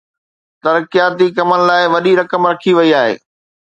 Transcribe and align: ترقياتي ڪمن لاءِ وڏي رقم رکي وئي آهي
ترقياتي 0.63 1.27
ڪمن 1.37 1.59
لاءِ 1.69 1.83
وڏي 1.93 2.13
رقم 2.21 2.41
رکي 2.51 2.71
وئي 2.77 2.91
آهي 3.01 3.15